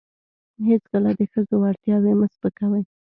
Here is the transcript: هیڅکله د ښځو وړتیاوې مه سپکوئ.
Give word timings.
هیڅکله 0.67 1.11
د 1.17 1.21
ښځو 1.31 1.55
وړتیاوې 1.61 2.13
مه 2.19 2.27
سپکوئ. 2.33 2.83